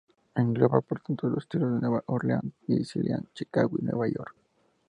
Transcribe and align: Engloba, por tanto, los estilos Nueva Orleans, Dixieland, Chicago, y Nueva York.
Engloba, 0.33 0.81
por 0.81 0.99
tanto, 1.01 1.29
los 1.29 1.43
estilos 1.43 1.79
Nueva 1.79 2.01
Orleans, 2.07 2.55
Dixieland, 2.65 3.27
Chicago, 3.35 3.77
y 3.79 3.83
Nueva 3.85 4.07
York. 4.07 4.35